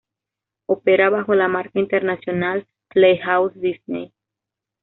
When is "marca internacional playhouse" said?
1.47-3.53